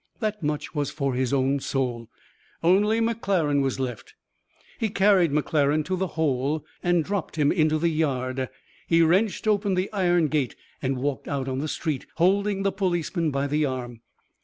[0.19, 2.09] That much was for his own soul.
[2.63, 4.15] Only McClaren was left.
[4.79, 8.49] He carried McClaren to the hole and dropped him into the yard.
[8.87, 13.29] He wrenched open the iron gate and walked out on the street, holding the policeman
[13.29, 14.01] by the arm.